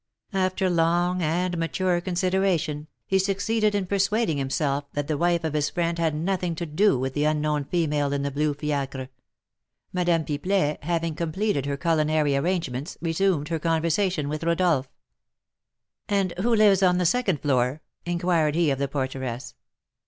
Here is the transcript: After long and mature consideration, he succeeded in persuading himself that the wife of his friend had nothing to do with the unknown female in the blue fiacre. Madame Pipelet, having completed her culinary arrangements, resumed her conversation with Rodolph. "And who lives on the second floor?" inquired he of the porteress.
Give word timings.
After 0.33 0.67
long 0.67 1.21
and 1.21 1.59
mature 1.59 2.01
consideration, 2.01 2.87
he 3.05 3.19
succeeded 3.19 3.75
in 3.75 3.85
persuading 3.85 4.39
himself 4.39 4.85
that 4.93 5.07
the 5.07 5.15
wife 5.15 5.43
of 5.43 5.53
his 5.53 5.69
friend 5.69 5.99
had 5.99 6.15
nothing 6.15 6.55
to 6.55 6.65
do 6.65 6.97
with 6.97 7.13
the 7.13 7.25
unknown 7.25 7.65
female 7.65 8.11
in 8.11 8.23
the 8.23 8.31
blue 8.31 8.55
fiacre. 8.55 9.09
Madame 9.93 10.25
Pipelet, 10.25 10.83
having 10.83 11.13
completed 11.13 11.67
her 11.67 11.77
culinary 11.77 12.35
arrangements, 12.35 12.97
resumed 12.99 13.49
her 13.49 13.59
conversation 13.59 14.27
with 14.27 14.43
Rodolph. 14.43 14.89
"And 16.09 16.33
who 16.39 16.55
lives 16.55 16.81
on 16.81 16.97
the 16.97 17.05
second 17.05 17.39
floor?" 17.39 17.83
inquired 18.03 18.55
he 18.55 18.71
of 18.71 18.79
the 18.79 18.87
porteress. 18.87 19.53